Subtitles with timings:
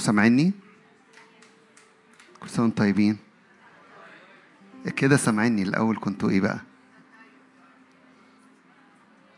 [0.00, 0.52] أنتوا سامعيني؟
[2.40, 3.16] كل سنة وأنتم طيبين.
[4.96, 5.62] كده سامعيني.
[5.62, 6.60] الأول كنتوا إيه بقى؟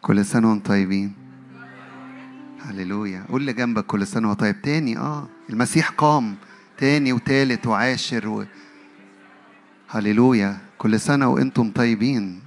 [0.02, 1.14] كل سنة وأنتم طيبين.
[2.60, 3.24] هللويا.
[3.28, 4.62] قول اللي جنبك كل سنة وهو طيب.
[4.62, 5.28] تاني آه.
[5.50, 6.36] المسيح قام.
[6.78, 8.44] تاني وتالت وعاشر و...
[9.88, 10.58] هللويا.
[10.78, 12.40] كل سنة وأنتم طيبين.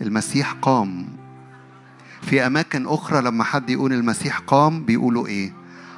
[0.00, 1.08] المسيح قام.
[2.22, 5.52] في أماكن أخرى لما حد يقول المسيح قام بيقولوا إيه؟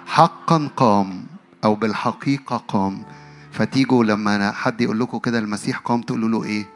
[0.06, 1.26] حقا قام.
[1.66, 3.02] أو بالحقيقة قام.
[3.52, 6.66] فتيجوا لما حد يقول لكم كده المسيح قام تقولوا له إيه؟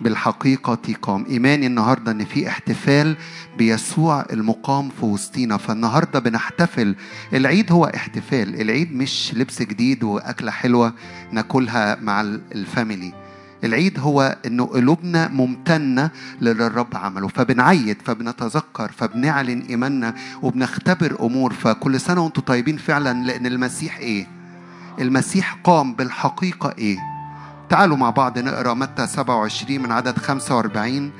[0.00, 1.26] بالحقيقة قام.
[1.26, 3.16] إيماني النهاردة إن في احتفال
[3.58, 5.56] بيسوع المقام في وسطينا.
[5.56, 6.96] فالنهاردة بنحتفل.
[7.32, 8.60] العيد هو احتفال.
[8.60, 10.92] العيد مش لبس جديد وأكلة حلوة
[11.32, 12.20] ناكلها مع
[12.52, 13.23] الفاميلي.
[13.64, 16.10] العيد هو إنه قلوبنا ممتنة
[16.40, 21.52] للي الرب عمله فبنعيد فبنتذكر فبنعلن إيماننا وبنختبر أمور.
[21.52, 24.26] فكل سنة وأنتم طيبين فعلا لأن المسيح إيه؟
[25.00, 26.98] المسيح قام بالحقيقة إيه؟
[27.68, 31.10] تعالوا مع بعض نقرأ متى 27 من عدد 45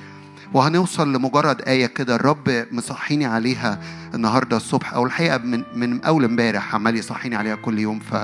[0.54, 3.80] وهنوصل لمجرد آية كده الرب مصحيني عليها
[4.14, 7.98] النهاردة الصبح أو الحقيقة من من أول امبارح عمال يصحيني عليها كل يوم.
[8.00, 8.14] ف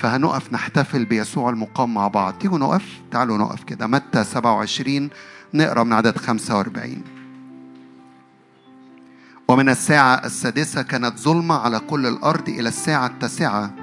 [0.00, 2.34] فهنقف نحتفل بيسوع المقام مع بعض.
[2.34, 3.86] تيجوا نقف؟ تعالوا نقف كده.
[3.86, 5.10] متى 27
[5.54, 7.02] نقرأ من عدد 45
[9.48, 13.74] ومن الساعة السادسة كانت ظلمة على كل الأرض إلى الساعة التاسعة.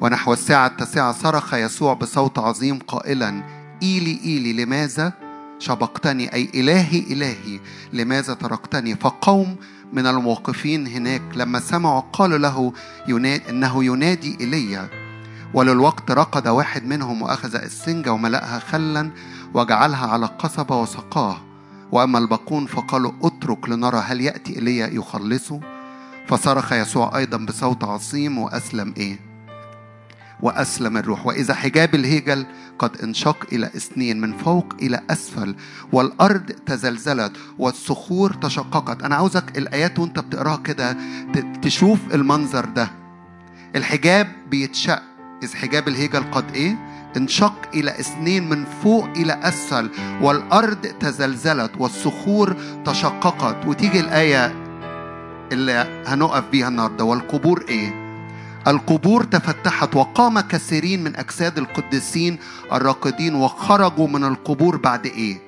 [0.00, 3.42] ونحو الساعة التاسعة صرخ يسوع بصوت عظيم قائلا
[3.82, 5.12] إيلي إيلي لماذا
[5.58, 7.60] شبقتني؟ أي إلهي إلهي
[7.92, 9.56] لماذا تركتني؟ فقوم
[9.92, 12.72] من الموقفين هناك لما سمعوا قالوا له
[13.08, 15.01] ينادي إنه ينادي إيليا
[15.54, 19.10] وللوقت رقد واحد منهم وأخذ السنجة وملأها خلا
[19.54, 21.36] وجعلها على قصبة وسقاه.
[21.92, 25.60] وأما الباقون فقالوا اترك لنرى هل يأتي إيليا يخلصه
[26.28, 29.18] فصرخ يسوع أيضا بصوت عظيم وأسلم إيه؟
[30.40, 31.26] وأسلم الروح.
[31.26, 32.46] وإذا حجاب الهيجل
[32.78, 35.54] قد انشق إلى اثنين من فوق إلى أسفل
[35.92, 39.02] والأرض تزلزلت والصخور تشققت.
[39.02, 40.96] أنا عاوزك الآيات وأنت بتقراها كده
[41.62, 42.90] تشوف المنظر ده.
[43.76, 45.02] الحجاب بيتشق.
[45.42, 46.76] إذ حجاب الهيكل قد إيه؟
[47.16, 49.90] انشق إلى اثنين من فوق إلى أسفل
[50.22, 54.54] والأرض تزلزلت والصخور تشققت وتيجي الآية
[55.52, 58.02] اللي هنقف بيها النهاردة والقبور إيه؟
[58.66, 62.38] القبور تفتحت وقام كثيرين من أجساد القديسين
[62.72, 65.38] الراقدين وخرجوا من القبور بعد إيه؟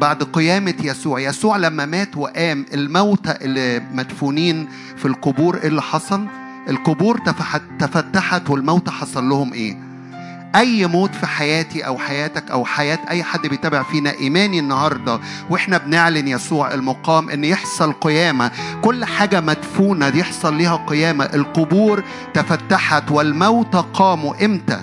[0.00, 6.26] بعد قيامة يسوع يسوع لما مات وقام الموتى اللي مدفونين في القبور إيه اللي حصل؟
[6.68, 7.18] القبور
[7.78, 9.94] تفتحت والموت حصل لهم إيه؟
[10.56, 15.20] أي موت في حياتي أو حياتك أو حياة أي حد بيتابع فينا إيماني النهارده
[15.50, 18.50] وإحنا بنعلن يسوع المقام إن يحصل قيامة
[18.82, 21.24] كل حاجة مدفونة يحصل ليها قيامة.
[21.24, 22.04] القبور
[22.34, 24.80] تفتحت والموت قاموا إمتى؟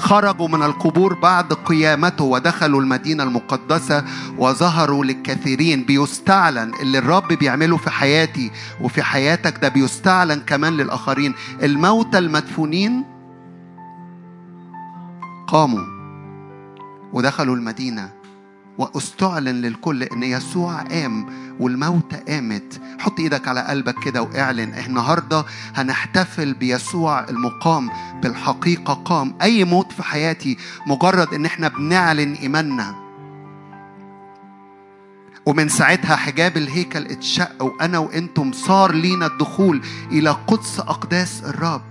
[0.00, 4.04] خرجوا من القبور بعد قيامته ودخلوا المدينة المقدسة
[4.38, 5.84] وظهروا للكثيرين.
[5.84, 8.50] بيستعلن اللي الرب بيعمله في حياتي
[8.80, 11.34] وفي حياتك ده بيستعلن كمان للآخرين.
[11.62, 13.04] الموتى المدفونين
[15.46, 15.84] قاموا
[17.12, 18.10] ودخلوا المدينة.
[18.78, 21.26] واستعلن للكل إن يسوع قام
[21.60, 22.80] والموتى قامت.
[22.98, 25.44] حط إيدك على قلبك كده واعلن النهارده
[25.74, 27.90] هنحتفل بيسوع المقام
[28.22, 29.34] بالحقيقة قام.
[29.42, 30.56] أي موت في حياتي
[30.86, 32.94] مجرد إن إحنا بنعلن إيماننا.
[35.46, 39.80] ومن ساعتها حجاب الهيكل اتشق وأنا وأنتم صار لينا الدخول
[40.12, 41.89] إلى قدس أقداس الرب.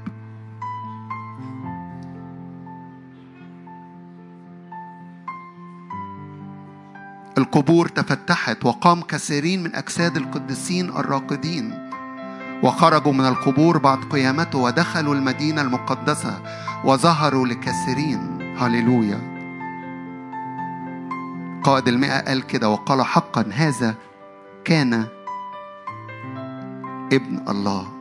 [7.39, 11.89] القبور تفتحت وقام كثيرين من أجساد القديسين الراقدين
[12.63, 16.39] وخرجوا من القبور بعد قيامته ودخلوا المدينة المقدسة
[16.85, 18.39] وظهروا لكثيرين.
[18.57, 19.39] هللويا.
[21.63, 23.95] قائد المئة قال كده وقال حقا هذا
[24.65, 25.07] كان
[27.13, 27.98] ابن الله.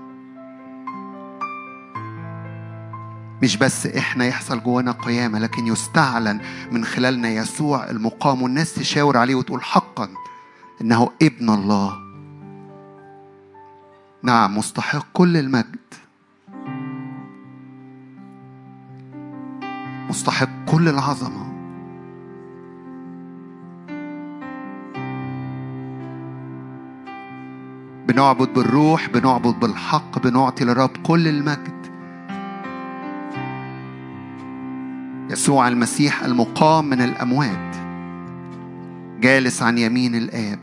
[3.43, 6.41] مش بس إحنا يحصل جوانا قيامة لكن يستعلن
[6.73, 10.09] من خلالنا يسوع المقام والناس تشاور عليه وتقول حقا
[10.81, 11.99] إنه ابن الله.
[14.23, 15.77] نعم مستحق كل المجد.
[20.09, 21.49] مستحق كل العظمة.
[28.09, 31.78] بنعبد بالروح بنعبد بالحق بنعطي للرب كل المجد.
[35.31, 37.77] يسوع المسيح المقام من الأموات.
[39.21, 40.59] جالس عن يمين الآب.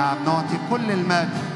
[0.00, 1.49] نعم نعطي كل المجد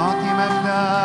[0.00, 0.99] نعطي مجدا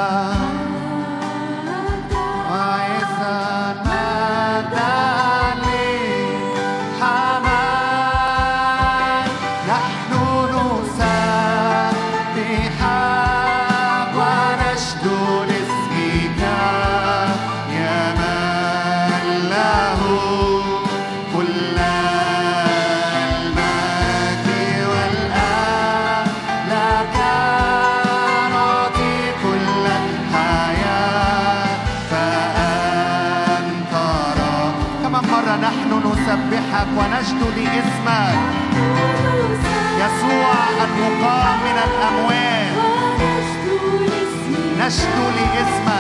[44.86, 45.95] نشكو لاسمك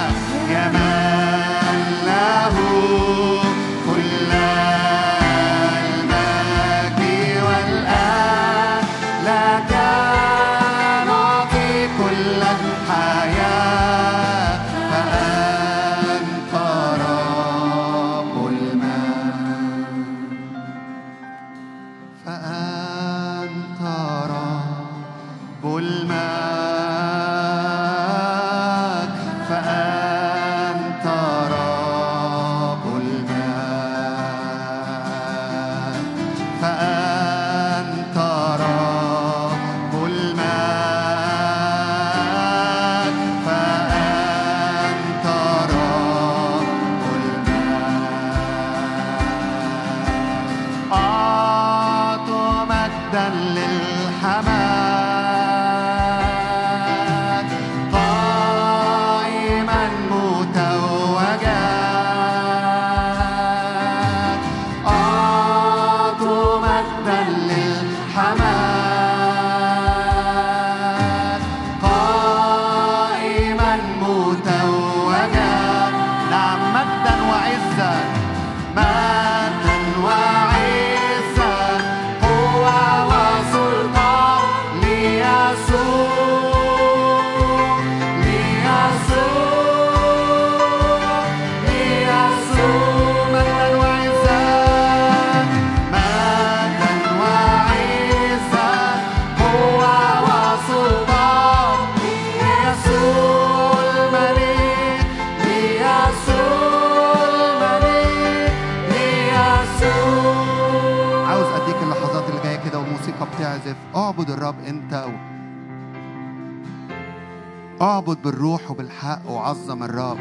[118.05, 120.17] اعبد بالروح وبالحق وعظم الرب.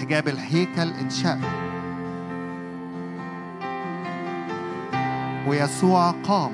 [0.00, 1.38] حجاب الهيكل انشق
[5.48, 6.52] ويسوع قام.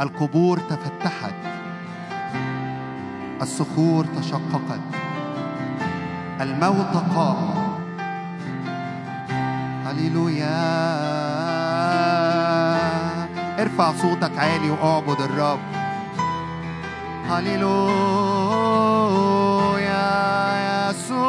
[0.00, 1.34] القبور تفتحت.
[3.42, 4.80] الصخور تشققت.
[6.40, 7.78] الموت قام.
[9.86, 10.58] هللويا.
[13.62, 15.77] ارفع صوتك عالي واعبد الرب.
[17.28, 18.88] هللويا
[20.90, 21.28] يسوع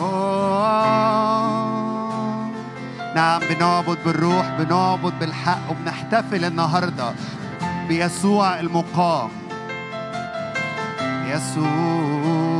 [0.00, 0.26] oh.
[3.14, 7.12] نعم بنعبد بالروح بنعبد بالحق وبنحتفل النهارده
[7.88, 9.30] بيسوع المقام.
[11.26, 12.55] يسوع.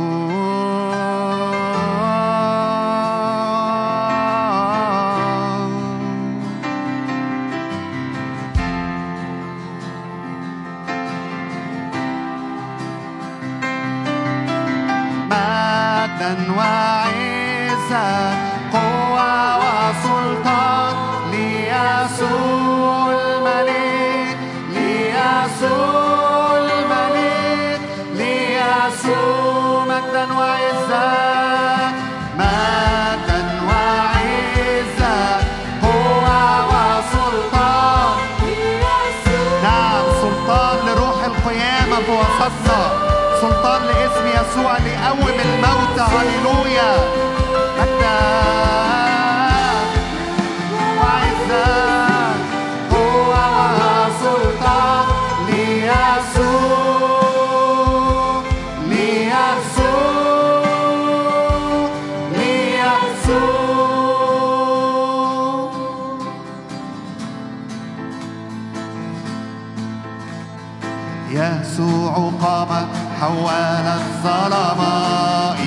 [74.27, 74.81] الظلام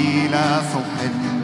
[0.00, 1.00] إلى صبح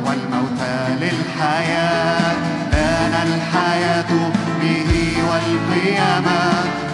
[0.06, 0.60] والموت
[1.00, 2.36] للحياة.
[2.72, 4.12] لنا الحياة
[4.60, 4.90] به
[5.28, 6.40] والقيامة.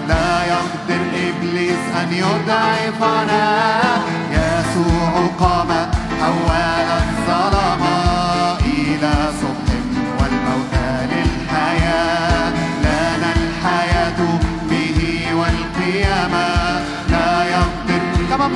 [0.08, 3.44] لا يقدر إبليس أن يضعفنا.
[4.30, 5.91] يسوع قامت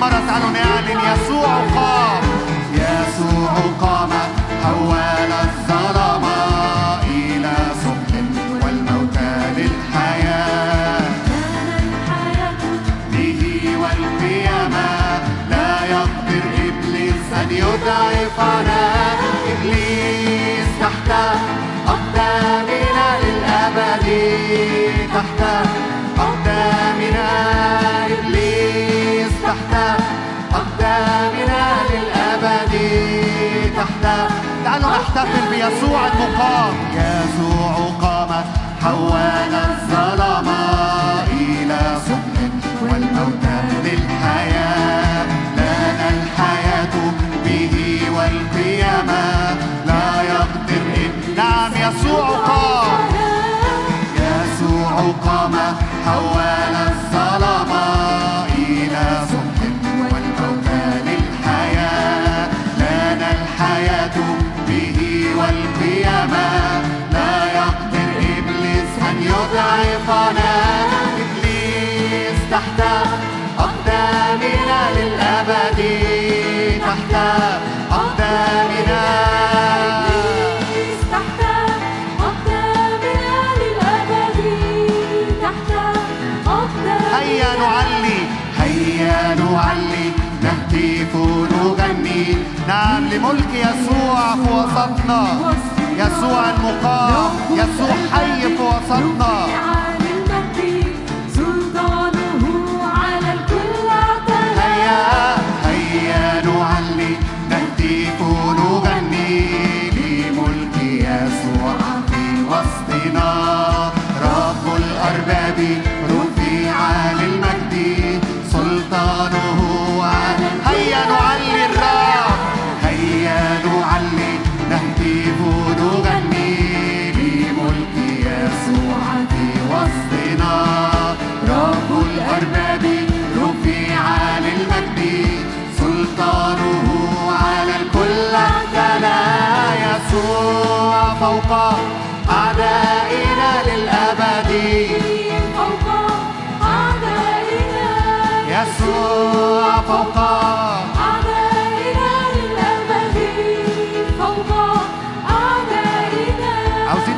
[0.00, 0.84] مرت عنه نعم
[1.14, 2.25] يسوع قام
[35.16, 36.74] نحتفل بيسوع المقام.
[36.94, 38.44] يسوع قام
[38.82, 40.48] حول الظلام
[41.40, 42.40] إلى صبح
[42.82, 43.44] والموت
[43.84, 45.26] للحياة.
[45.56, 46.94] لنا الحياة
[47.44, 49.56] به والقيامة.
[49.86, 51.72] لا يقدر نعم.
[51.72, 53.05] يسوع قام.
[93.16, 95.22] لملك يسوع في وسطنا.
[95.96, 97.30] يسوع المقام.
[97.50, 99.25] يسوع حي في وسطنا.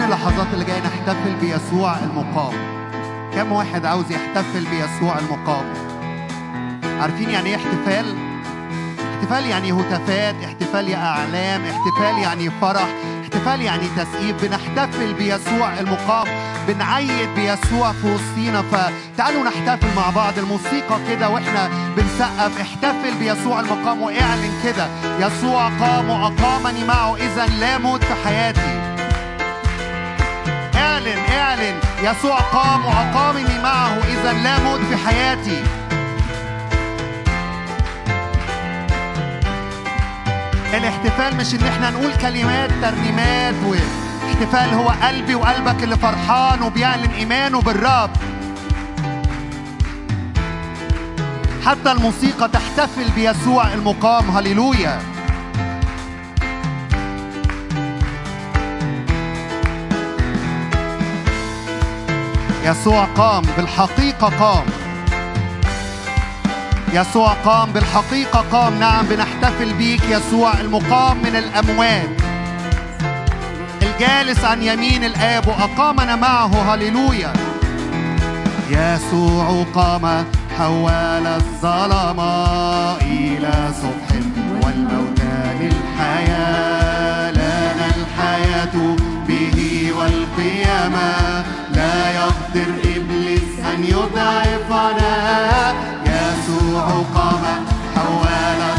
[0.08, 2.54] اللحظات اللي جاية نحتفل بيسوع المقام.
[3.34, 5.64] كم واحد عاوز يحتفل بيسوع المقام؟
[7.00, 8.16] عارفين يعني إيه احتفال؟
[9.14, 12.88] احتفال يعني هتافات احتفال يعني إعلام احتفال يعني فرح
[13.22, 14.44] احتفال يعني تسقيف.
[14.44, 16.47] بنحتفل بيسوع المقام.
[16.68, 18.62] بنعيد بيسوع في وسطينا.
[18.62, 20.38] فتعالوا نحتفل مع بعض.
[20.38, 22.60] الموسيقى كده وإحنا بنسقف.
[22.60, 23.60] احتفل بيسوع.
[23.60, 24.86] المقام واعلن كده.
[25.20, 27.16] يسوع قام وأقامني معه.
[27.16, 28.80] إذا لا موت في حياتي.
[30.74, 31.76] اعلن اعلن.
[32.02, 33.98] يسوع قام وأقامني معه.
[33.98, 35.62] إذا لا موت في حياتي.
[40.74, 43.54] الاحتفال مش إن إحنا نقول كلمات ترنيمات
[44.38, 48.10] واحتفال هو قلبي وقلبك اللي فرحان وبيعلن ايمانه بالرب
[51.66, 54.30] حتى الموسيقى تحتفل بيسوع المقام.
[54.30, 54.98] هللويا.
[62.64, 64.66] يسوع قام بالحقيقة قام.
[66.92, 68.80] يسوع قام بالحقيقة قام.
[68.80, 72.17] نعم بنحتفل بيك يسوع المقام من الأموات.
[74.00, 76.74] الجالس عن يمين الآب وأقامنا معه.
[76.74, 77.32] هللويا.
[78.70, 80.24] يسوع قام
[80.58, 82.20] حول الظلام
[83.00, 84.20] إلى صبح
[84.62, 85.20] والموت
[85.60, 87.30] للحياة.
[87.30, 88.96] لنا الحياة
[89.28, 91.44] به والقيامة.
[91.70, 95.14] لا يقدر إبليس أن يضعفنا.
[96.06, 96.84] يسوع
[97.14, 97.44] قام
[97.96, 98.77] حول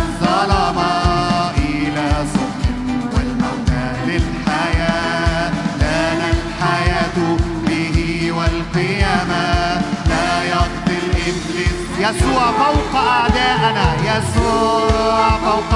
[12.10, 15.74] يسوع فوق أعدائنا يسوع فوق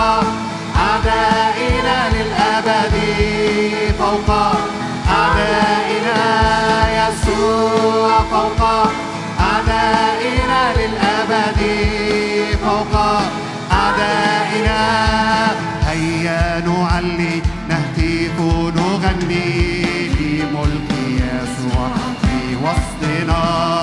[0.75, 2.95] أعدائنا للأبد
[3.99, 4.29] فوق
[5.09, 6.19] أعدائنا
[6.99, 8.61] يسوع فوق
[9.39, 11.59] أعدائنا للأبد
[12.65, 12.93] فوق
[13.71, 14.81] أعدائنا.
[15.87, 18.39] هيا نعلي نهتف
[18.75, 19.49] نغني
[20.19, 21.91] لملك يسوع
[22.21, 23.82] في وسطنا.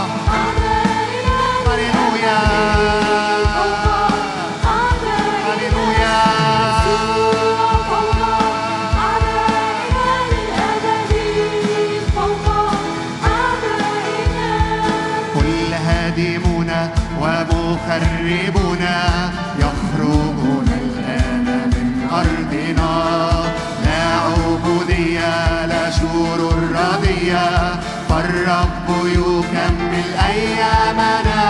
[29.41, 31.41] نكمل أيامنا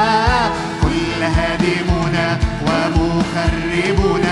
[0.82, 4.31] كل هادمنا ومخربنا.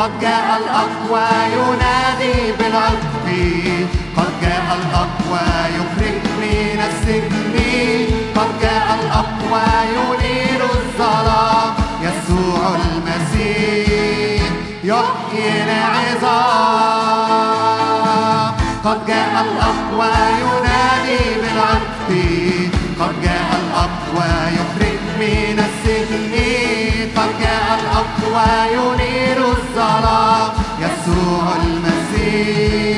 [0.00, 3.24] قد جاء الأقوى ينادي بالعطف
[4.16, 7.54] قد جاء الأقوى يخرج من السجن.
[8.36, 11.72] قد جاء الأقوى ينير الظلام.
[12.02, 14.42] يسوع المسيح
[14.84, 16.50] يحيي العظام.
[18.84, 22.08] قد جاء الأقوى ينادي بالعطف
[23.00, 26.34] قد جاء الأقوى يخرج من السجن.
[27.16, 28.99] قد جاء الأقوى ينادي
[32.44, 32.89] me.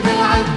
[0.00, 0.55] بالعد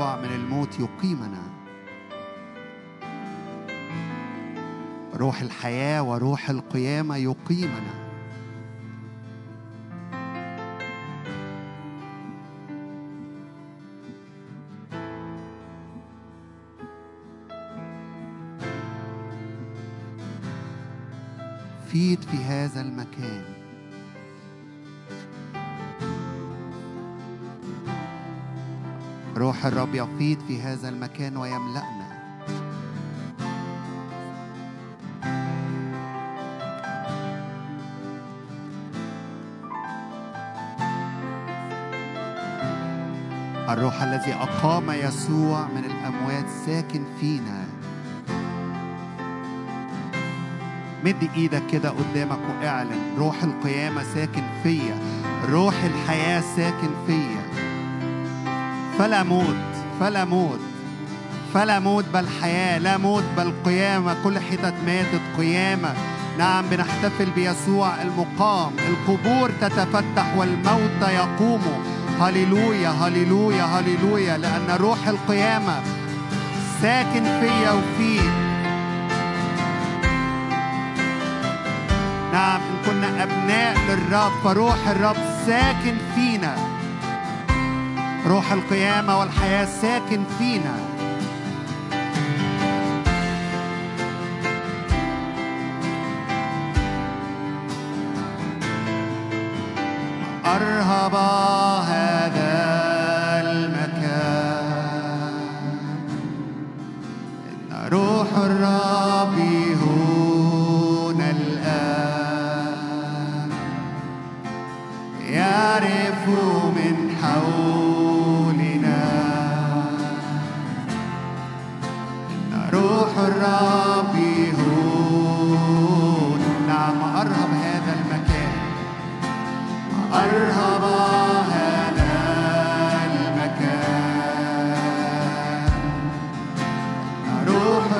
[0.00, 1.42] من الموت يقيمنا.
[5.14, 8.00] روح الحياة وروح القيامة يقيمنا.
[21.86, 23.59] فيد في هذا المكان.
[29.40, 32.10] روح الرب يفيض في هذا المكان ويملأنا.
[43.68, 47.64] الروح الذي أقام يسوع من الأموات ساكن فينا.
[51.04, 54.98] مد إيدك كده قدامك واعلن روح القيامة ساكن فيا.
[55.50, 57.39] روح الحياة ساكن فيا.
[58.98, 59.56] فلا موت
[60.00, 60.60] فلا موت
[61.54, 65.94] فلا موت بل حياة لا موت بل قيامة كل حتت ماتت قيامة.
[66.38, 68.72] نعم بنحتفل بيسوع المقام.
[68.88, 71.62] القبور تتفتح والموت يقوم.
[72.20, 74.38] هللويا هللويا هللويا.
[74.38, 75.82] لأن روح القيامة
[76.82, 78.30] ساكن فيا وفيك
[82.32, 86.69] نعم إن كنا أبناء للرب فروح الرب ساكن فينا.
[88.26, 90.89] روح القيامة والحياة ساكن فينا.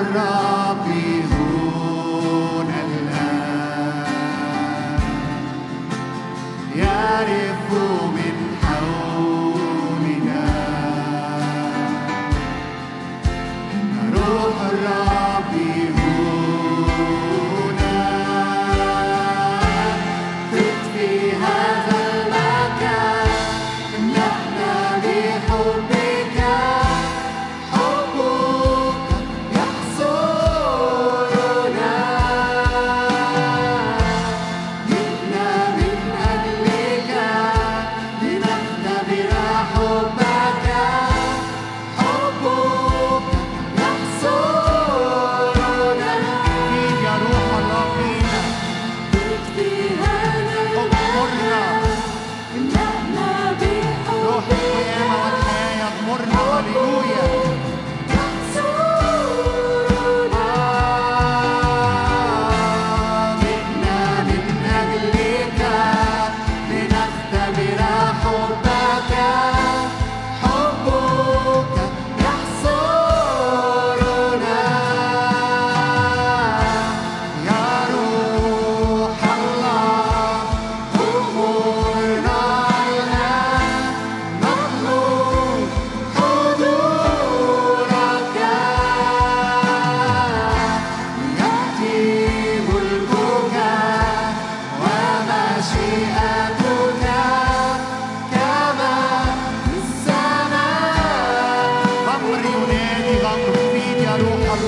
[0.01, 0.40] Father God.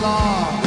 [0.02, 0.61] law.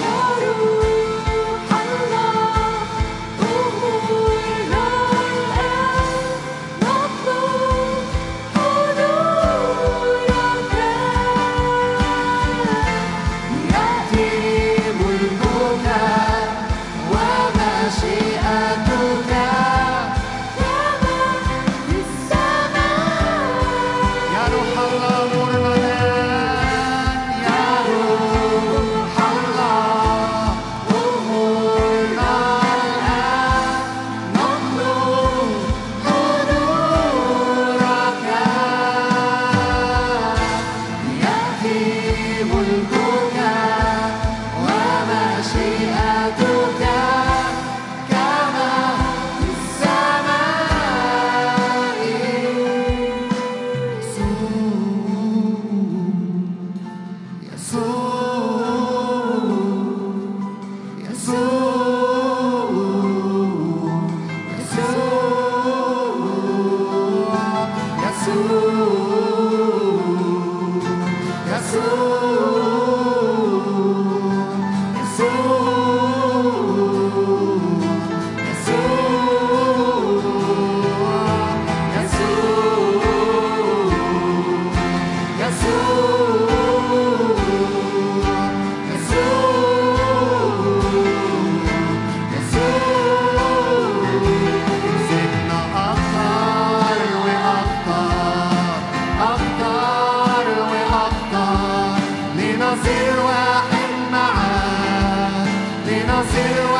[103.05, 105.45] لنصير واحد معاه
[105.87, 106.71] لنصير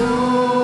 [0.00, 0.59] soul.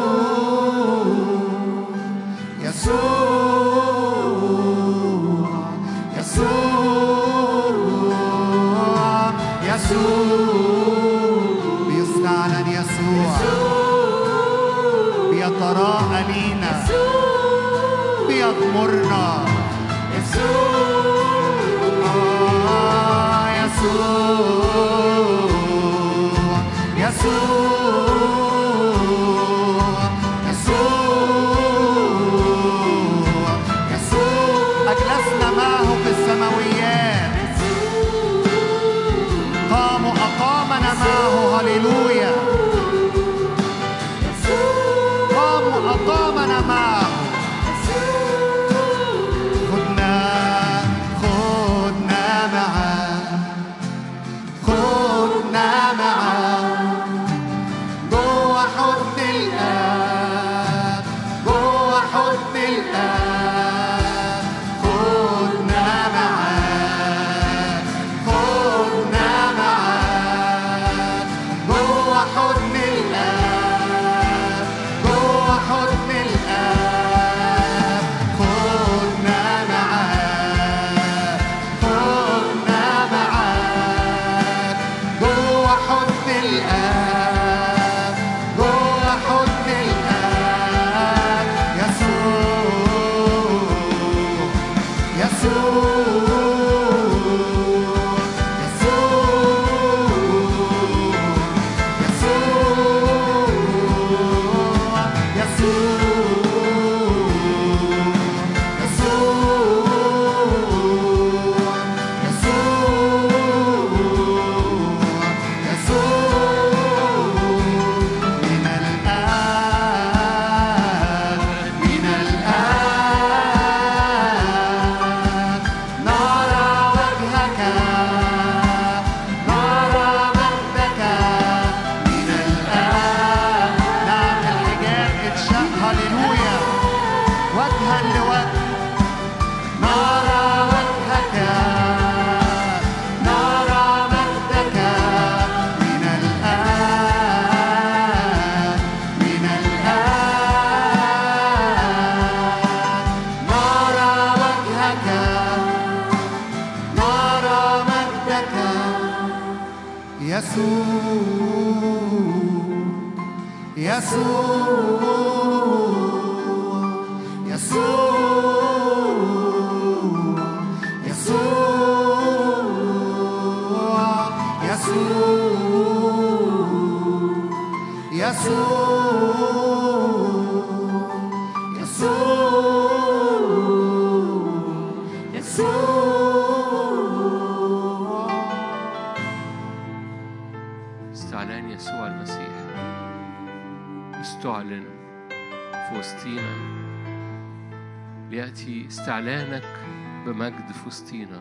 [199.06, 199.80] استعلانك
[200.26, 201.40] بمجد في وسطينا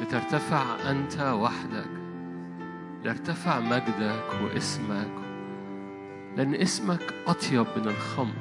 [0.00, 1.90] لترتفع أنت وحدك.
[3.04, 5.23] ليرتفع مجدك واسمك
[6.36, 8.34] لأن اسمك أطيب من الخمر.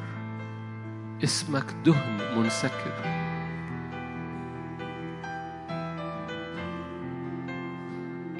[1.24, 3.24] اسمك دهن منسكب.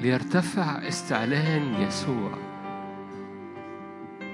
[0.00, 2.30] ليرتفع استعلان يسوع.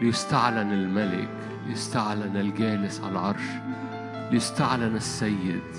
[0.02, 1.36] ليستعلن الملك.
[1.66, 3.48] ليستعلن الجالس على العرش.
[4.32, 5.70] ليستعلن السيد.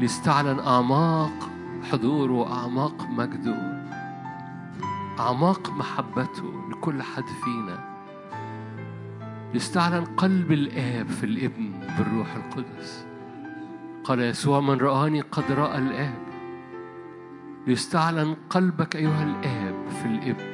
[0.00, 1.50] ليستعلن أعماق
[1.92, 3.86] حضوره وأعماق مجده.
[5.20, 7.95] أعماق محبته لكل حد فينا.
[9.56, 13.06] ليستعلن قلب الآب في الابن بالروح القدس.
[14.04, 16.18] قال يسوع من رآني قد رأى الآب.
[17.66, 20.44] ليستعلن قلبك أيها الآب في الابن.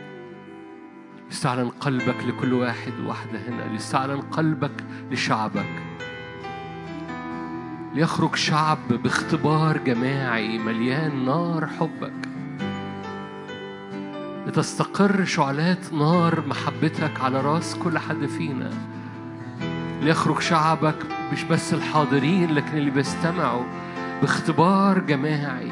[1.26, 3.72] ليستعلن قلبك لكل واحد واحدة هنا.
[3.72, 5.82] ليستعلن قلبك لشعبك.
[7.94, 12.28] ليخرج شعب باختبار جماعي مليان نار حبك.
[14.46, 18.91] لتستقر شعلات نار محبتك على راس كل حد فينا.
[20.02, 20.96] ليخرج شعبك
[21.32, 23.64] مش بس الحاضرين لكن اللي بيستمعوا
[24.20, 25.70] باختبار جماعي.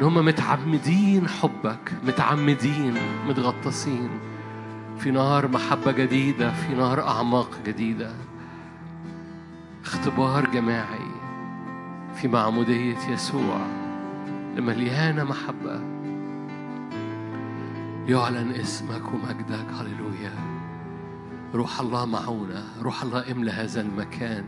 [0.00, 2.94] إن هم متعمدين حبك متعمدين
[3.28, 4.10] متغطسين.
[4.98, 8.12] في نار محبة جديدة في نار أعماق جديدة.
[9.84, 11.10] اختبار جماعي
[12.14, 13.58] في معمودية يسوع
[14.56, 15.80] مليانة محبة.
[18.08, 19.66] يعلن اسمك ومجدك.
[19.80, 20.45] هللويا.
[21.54, 24.44] روح الله معونا روح الله املى هذا المكان.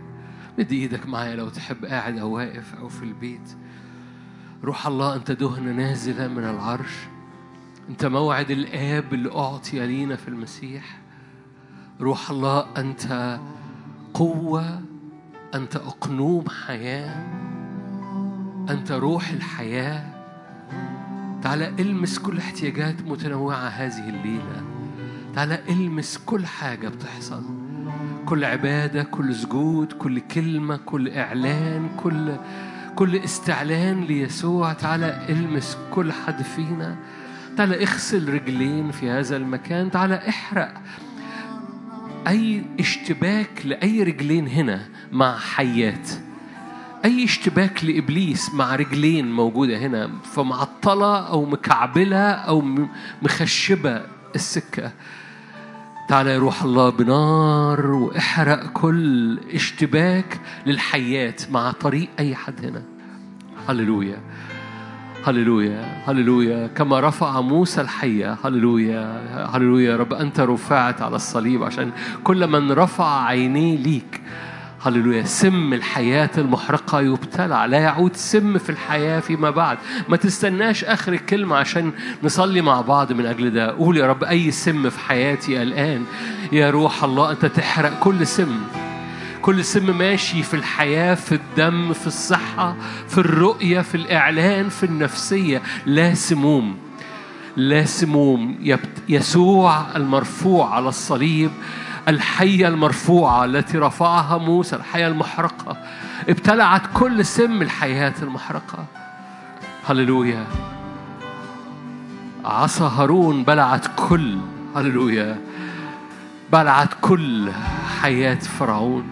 [0.59, 3.57] مد إيدك معايا لو تحب قاعد أو واقف أو في البيت.
[4.65, 6.95] روح الله أنت دهنة نازلة من العرش.
[7.89, 10.99] أنت موعد الآب اللي أعطي لينا في المسيح.
[12.01, 13.39] روح الله أنت
[14.15, 14.81] قوة
[15.55, 17.27] أنت أقنوم حياة.
[18.71, 20.19] أنت روح الحياة.
[21.43, 24.78] تعالى المس كل احتياجات متنوعة هذه الليلة.
[25.39, 27.43] تعالى المس كل حاجة بتحصل.
[28.27, 32.37] كل عبادة كل سجود كل كلمة كل إعلان كل
[32.97, 34.73] كل استعلان ليسوع.
[34.73, 36.97] تعالى المس كل حد فينا.
[37.57, 39.91] تعالى اغسل رجلين في هذا المكان.
[39.91, 40.75] تعالى احرق
[42.27, 46.11] أي اشتباك لأي رجلين هنا مع حيات.
[47.05, 50.11] أي اشتباك لإبليس مع رجلين موجودة هنا.
[50.25, 52.61] فمعطلة أو مكعبلة أو
[53.23, 54.03] مخشبة
[54.35, 54.93] السكة.
[56.09, 62.83] تعالى يا روح الله بنار واحرق كل اشتباك للحيات مع طريق أي حد هنا.
[63.69, 64.19] هللويا.
[65.27, 66.03] هللويا.
[66.07, 66.67] هللويا.
[66.67, 68.39] كما رفع موسى الحية.
[68.45, 69.23] هللويا.
[69.57, 69.91] هللويا.
[69.93, 71.91] يا رب أنت رفعت على الصليب عشان
[72.25, 74.21] كل من رفع عينيه ليك
[74.83, 75.25] هللويا.
[75.25, 79.79] سم الحياة المحرقة يبتلع لا يعود سم في الحياة فيما بعد.
[80.09, 83.71] ما تستناش آخر الكلمة عشان نصلي مع بعض من أجل ده.
[83.71, 86.05] قول يا رب أي سم في حياتي الآن.
[86.53, 88.61] يا روح الله أنت تحرق كل سم.
[89.43, 92.77] كل سم ماشي في الحياة في الدم في الصحة
[93.09, 95.63] في الرؤية في الإعلان في النفسية.
[95.87, 96.77] لا سموم.
[97.57, 98.59] لا سموم.
[99.09, 101.51] يسوع المرفوع على الصليب.
[102.09, 105.77] الحية المرفوعة التي رفعها موسى الحية المحرقة.
[106.29, 108.85] ابتلعت كل سم الحياة المحرقة.
[109.89, 110.47] هللويا.
[112.45, 114.39] عصا هارون بلعت كل
[114.77, 115.39] هللويا.
[116.53, 117.51] بلعت كل
[118.01, 119.05] حياة فرعون.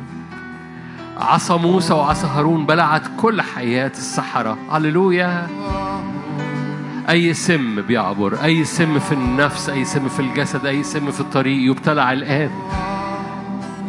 [1.16, 4.58] عصا موسى وعصا هارون بلعت كل حياة السحرة.
[4.70, 5.48] هللويا.
[7.10, 11.70] أي سم بيعبر أي سم في النفس أي سم في الجسد أي سم في الطريق
[11.70, 12.50] يبتلع الآن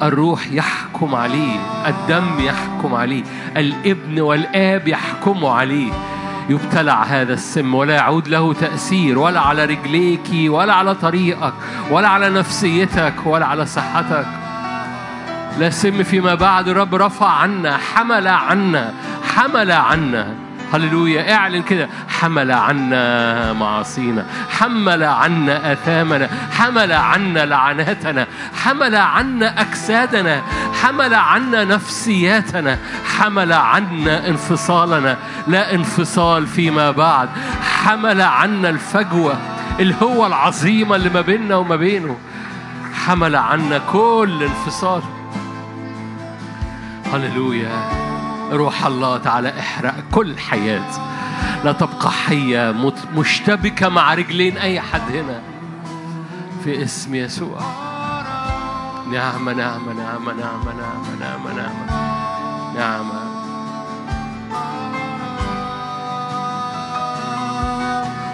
[0.03, 3.23] الروح يحكم عليه الدم يحكم عليه
[3.57, 5.91] الابن والآب يحكموا عليه.
[6.49, 11.53] يبتلع هذا السم ولا يعود له تأثير ولا على رجليك ولا على طريقك
[11.91, 14.27] ولا على نفسيتك ولا على صحتك.
[15.59, 18.93] لا سم فيما بعد الرب رفع عنا حمل عنا
[19.35, 20.46] حمل عنا.
[20.73, 21.35] هللويا.
[21.35, 21.89] اعلن كده.
[22.09, 24.25] حمل عنا معاصينا.
[24.49, 26.29] حمل عنا آثامنا.
[26.51, 28.27] حمل عنا لعناتنا.
[28.63, 30.41] حمل عنا أجسادنا.
[30.81, 32.77] حمل عنا نفسياتنا.
[33.17, 35.17] حمل عنا انفصالنا.
[35.47, 37.29] لا انفصال فيما بعد.
[37.83, 39.37] حمل عنا الفجوة
[39.79, 42.17] الهوة العظيمة اللي ما بيننا وما بينه.
[43.05, 45.01] حمل عنا كل انفصال.
[47.13, 47.96] هللويا.
[48.51, 50.89] روح الله تعالى احرق كل حياة.
[51.65, 52.75] لا تبقى حية
[53.15, 55.41] مشتبكة مع رجلين أي حد هنا.
[56.63, 57.59] في اسم يسوع.
[59.11, 62.07] نعمة نعمة نعمة نعمة نعمة نعمة نعمة
[62.75, 63.27] نعمة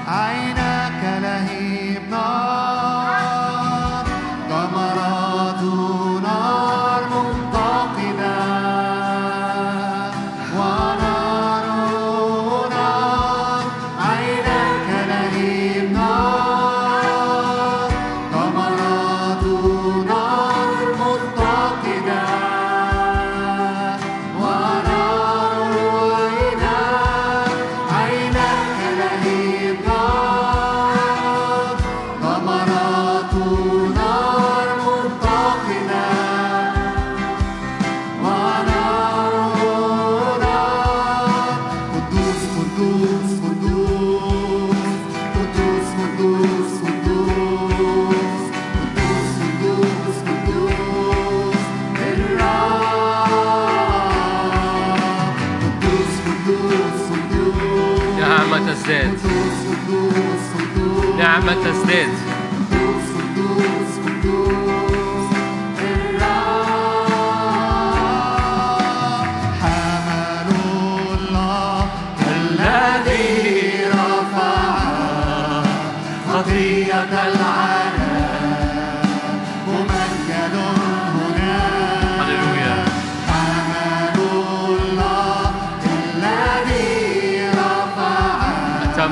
[0.07, 0.52] عينك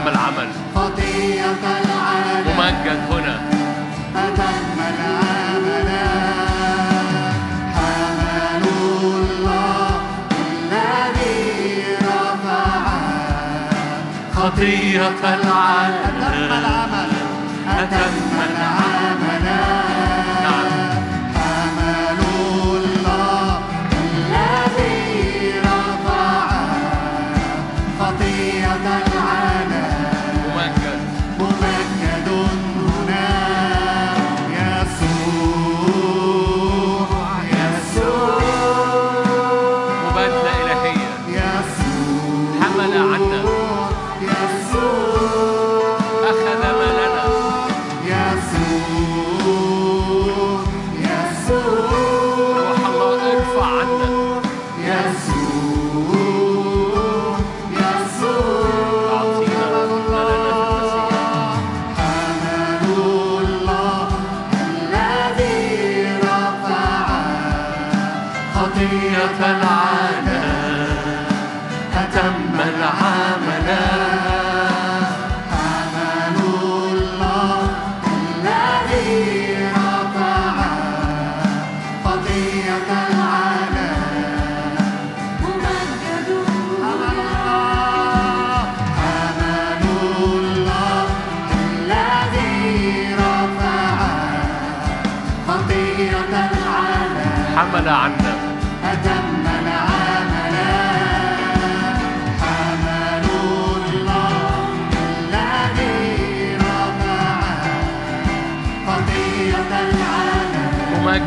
[0.01, 0.47] تم العمل.
[0.75, 3.35] خطية العالم ممجد هنا.
[4.15, 5.89] أتم العمل.
[7.75, 10.01] حمل الله.
[10.71, 12.83] الذي رفع.
[14.35, 16.10] خطية العالم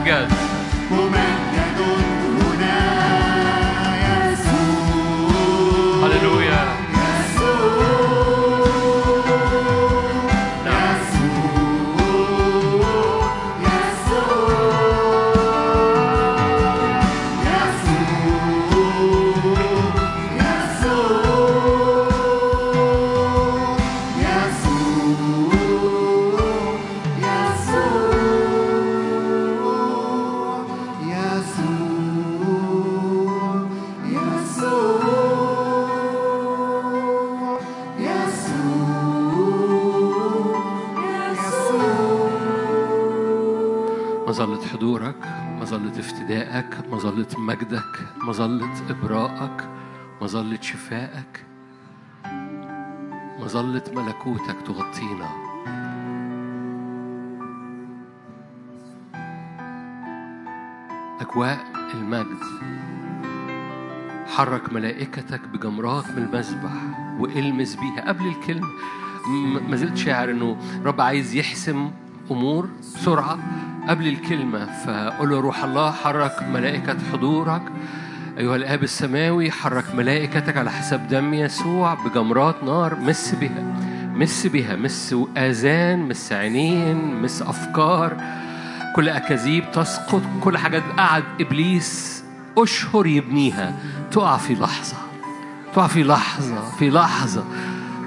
[0.04, 0.33] ممجد
[47.54, 49.68] مجدك مظلة إبراءك
[50.22, 51.44] مظلة شفائك
[53.40, 55.28] مظلة ملكوتك تغطينا.
[61.20, 61.58] أجواء
[61.94, 62.38] المجد
[64.26, 66.72] حرك ملائكتك بجمرات من المذبح
[67.18, 68.08] والمس بيها.
[68.08, 68.68] قبل الكلمة
[69.68, 71.90] ما زلت شاعر إنه رب عايز يحسم
[72.30, 73.38] أمور بسرعة.
[73.88, 77.62] قبل الكلمة فقول له روح الله حرك ملائكة حضورك.
[78.38, 83.62] أيها الآب السماوي حرك ملائكتك على حسب دم يسوع بجمرات نار مس بها
[84.14, 88.16] مس بها مس آذان مس عينين مس أفكار.
[88.96, 92.24] كل أكاذيب تسقط كل حاجات قعد إبليس
[92.58, 93.74] أشهر يبنيها.
[94.10, 94.96] تقع في لحظة
[95.74, 97.44] تقع في لحظة في لحظة.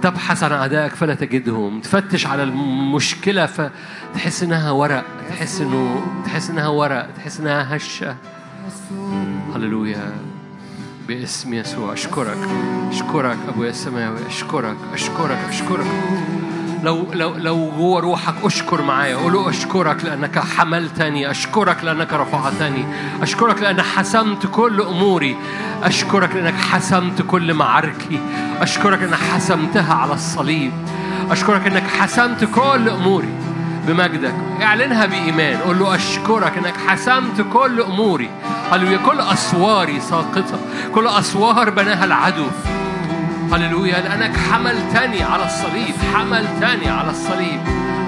[0.01, 1.81] تبحث عن أعدائك فلا تجدهم.
[1.81, 5.03] تفتش على المشكلة فتحس إنها ورق.
[5.29, 7.07] تحس إنه تحس إنها ورق.
[7.17, 8.15] تحس إنها هشة.
[9.55, 10.11] هللويا.
[11.07, 11.93] باسم يسوع.
[11.93, 12.37] أشكرك.
[12.89, 14.77] أشكرك أبويا السماوي أشكرك.
[14.93, 15.39] أشكرك.
[15.49, 15.85] أشكرك.
[16.84, 22.86] لو لو لو جوه روحك أشكر معايا قول له أشكرك لأنك حملتني أشكرك لأنك رفعتني
[23.21, 25.38] أشكرك لأن حسمت كل أموري
[25.84, 28.19] أشكرك لأنك حسمت كل معاركي
[28.61, 30.71] أشكرك انك حسمتها على الصليب
[31.32, 33.30] أشكرك انك حسمت كل أموري
[33.88, 34.34] بمجدك.
[34.61, 38.30] اعلنها بإيمان قول له أشكرك انك حسمت كل أموري.
[38.71, 40.59] هللويا كل أسواري ساقطة
[40.95, 42.45] كل أسوار بناها العدو.
[43.53, 47.59] هللويا لأنك حملتني على الصليب حملتني على الصليب.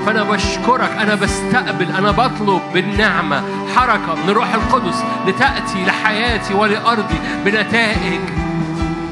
[0.06, 3.44] فأنا بشكرك أنا بستقبل أنا بطلب بالنعمة
[3.76, 8.20] حركة من الروح القدس لتأتي لحياتي ولأرضي بنتائج.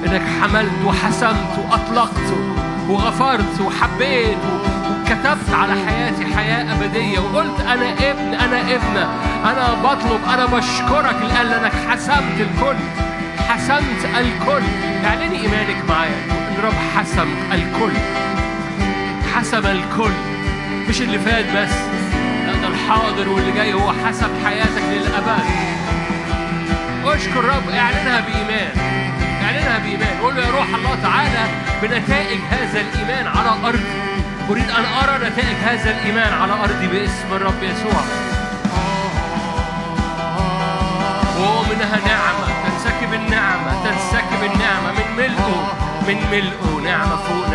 [0.08, 2.34] إنك حملت وحسمت وأطلقت
[2.90, 4.38] وغفرت وحبيت
[5.02, 7.20] وكتبت على حياتي حياة أبدية.
[7.20, 9.10] وقلت أنا ابن أنا ابنة.
[9.46, 13.07] أنا بطلب أنا بشكرك الآن لأنك حسمت الكل.
[13.48, 14.64] حسمت الكل.
[15.06, 16.22] اعلني إيمانك معايا.
[16.60, 17.98] الرب حسم الكل.
[19.36, 20.12] حسم الكل.
[20.90, 21.76] مش اللي فات بس.
[22.62, 25.46] ده الحاضر واللي جاي هو حسب حياتك للأبد.
[27.06, 27.70] أشكر رب.
[27.70, 28.72] اعلنها بإيمان.
[29.44, 30.18] اعلنها بإيمان.
[30.22, 31.46] قول له يا روح الله تعالى
[31.82, 33.84] بنتائج هذا الإيمان على أرضي.
[34.50, 38.27] أريد أن أرى نتائج هذا الإيمان على أرضي باسم الرب يسوع.
[46.08, 47.47] من ملئه نعمة فوق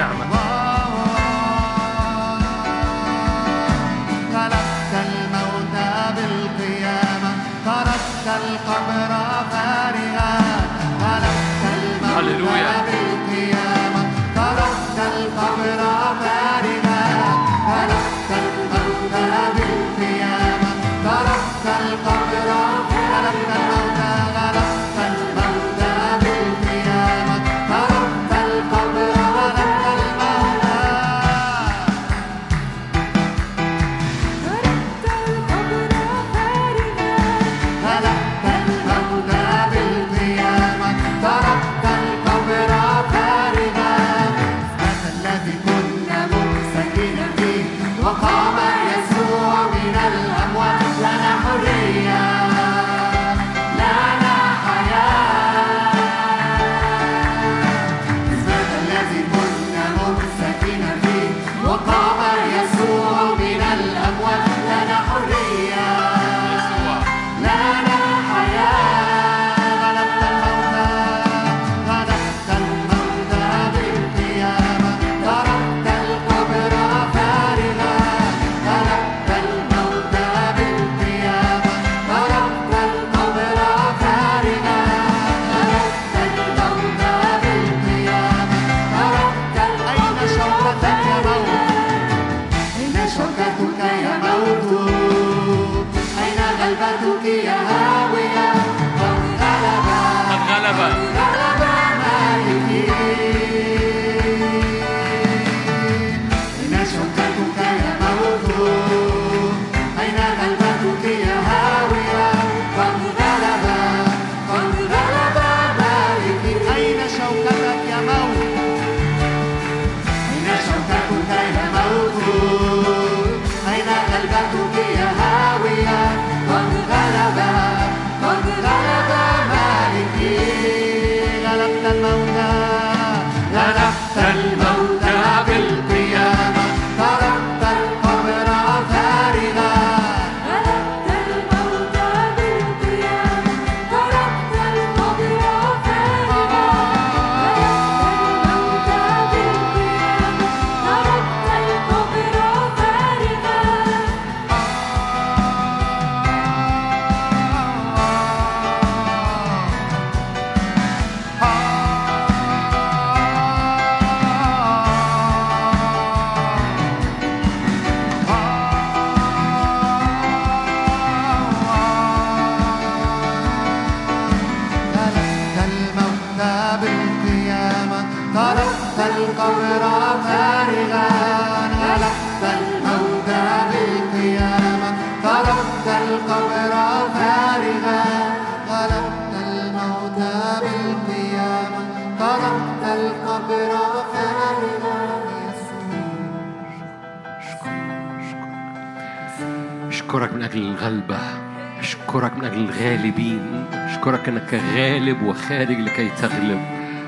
[203.12, 206.60] الغالبين أشكرك أنك غالب وخارج لكي تغلب.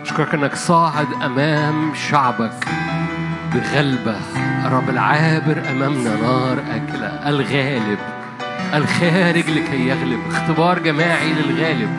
[0.03, 2.69] أشكرك أنك صاعد أمام شعبك
[3.55, 4.17] بغلبة.
[4.65, 7.29] رب العابر أمامنا نار أكلة.
[7.29, 7.99] الغالب
[8.75, 10.21] الخارج لكي يغلب.
[10.31, 11.91] اختبار جماعي للغالب.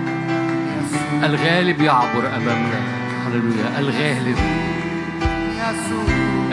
[1.24, 2.80] الغالب يعبر أمامنا.
[3.28, 3.80] هللويا.
[3.80, 4.38] الغالب.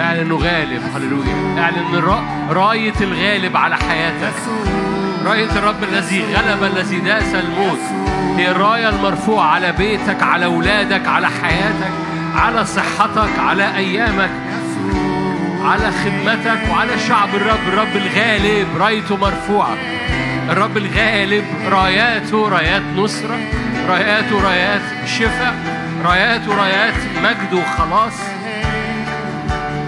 [0.01, 0.83] اعلن انه غالب.
[0.95, 1.61] هللويا.
[1.63, 2.05] اعلن
[2.51, 4.35] راية الغالب على حياتك.
[5.25, 7.79] رأية الرب الذي غلب الذي داس الموت.
[8.37, 11.93] هي الراية المرفوعة على بيتك على أولادك على حياتك
[12.35, 14.31] على صحتك على أيامك
[15.65, 17.69] على خدمتك وعلى شعب الرب.
[17.69, 19.77] الرب الغالب رأيته مرفوعة.
[20.51, 23.39] الرب الغالب راياته رايات نصرة
[23.89, 25.55] راياته رايات شفاء
[26.05, 28.15] راياته رايات مجد وخلاص.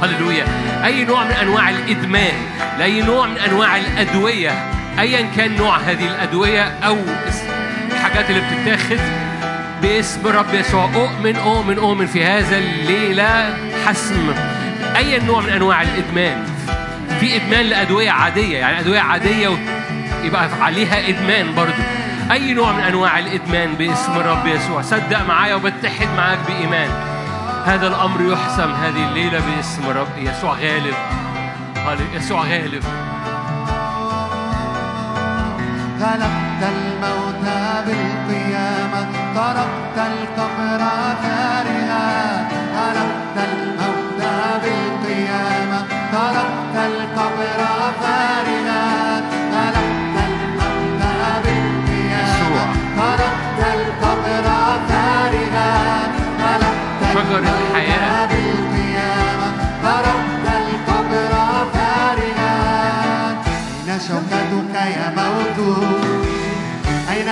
[0.03, 0.45] هللويا.
[0.85, 2.35] أي نوع من أنواع الإدمان
[2.79, 6.97] لاي نوع من أنواع الأدوية ايا كان نوع هذه الأدوية أو
[7.93, 9.01] الحاجات اللي بتتاخد
[9.83, 10.85] باسم الرب يسوع.
[10.95, 14.35] اؤمن اؤمن اؤمن في هذا الليلة حسم.
[14.97, 16.45] اي نوع من أنواع الإدمان.
[17.21, 19.49] في إدمان لأدوية عادية يعني أدوية عادية
[20.25, 21.83] يبقى عليها إدمان برضو.
[22.33, 24.83] أي نوع من أنواع الإدمان باسم الرب يسوع.
[24.83, 26.91] صدق معايا وبتحد معاك بإيمان.
[27.67, 30.95] هذا الأمر يحسم هذه الليلة باسم الرب يسوع غالب.
[32.15, 32.85] يسوع غالب.
[36.01, 37.45] غلبت الموت
[37.87, 40.79] بالقيامة تركت القبر
[41.23, 41.44] فارغا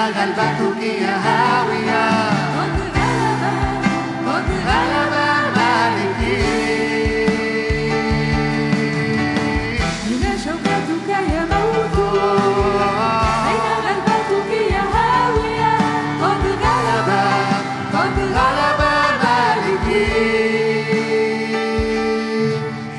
[0.03, 2.05] غلبتك يا هاوية.
[2.57, 3.43] قد غلب
[4.27, 5.15] قد غلب
[5.57, 6.43] مالكي.
[10.09, 11.97] أين شوكتك يا موت.
[13.49, 15.75] أين غلبتك يا هاوية.
[16.23, 17.09] قد غلب
[17.95, 18.81] قد غلب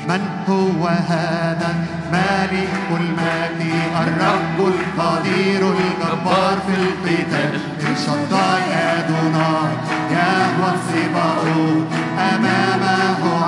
[0.08, 1.74] من هو هذا؟
[2.12, 3.60] مالك المجد
[4.02, 5.83] الرب القدير.
[6.24, 7.60] الجبار في القتال.
[7.80, 9.72] الشداي أدوناي
[10.10, 11.86] يهوى السباؤوت
[12.18, 13.43] أمامه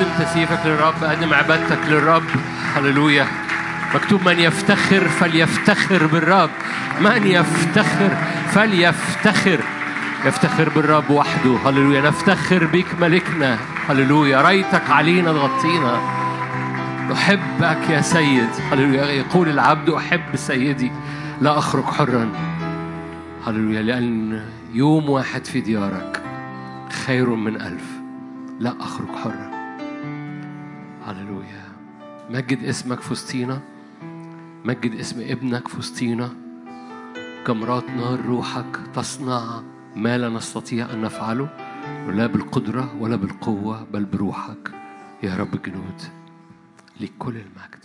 [0.00, 2.22] قدم تسييفك للرب قدم عبادتك للرب.
[2.76, 3.26] هللويا.
[3.94, 6.50] مكتوب من يفتخر فليفتخر بالرب.
[7.00, 8.16] من يفتخر
[8.50, 9.60] فليفتخر.
[10.24, 11.56] يفتخر بالرب وحده.
[11.66, 12.00] هللويا.
[12.00, 13.58] نفتخر بك ملكنا.
[13.88, 14.48] هللويا.
[14.48, 16.00] ريتك علينا تغطينا
[17.12, 18.50] أحبك يا سيد.
[18.72, 19.04] هللويا.
[19.04, 20.92] يقول العبد أحب سيدي.
[21.40, 22.32] لا أخرج حرا.
[23.46, 23.82] هللويا.
[23.82, 24.42] لأن
[24.74, 26.22] يوم واحد في ديارك
[27.06, 27.84] خير من ألف.
[28.60, 29.49] لا أخرج حرا.
[32.30, 33.60] مجد اسمك في وسطينا
[34.64, 36.30] مجد اسم ابنك في وسطينا
[37.46, 39.62] جمرات نار روحك تصنع
[39.96, 41.48] ما لا نستطيع أن نفعله.
[42.08, 44.72] لا بالقدرة ولا بالقوة بل بروحك.
[45.22, 46.02] يا رب الجنود
[47.00, 47.84] لكل المجد.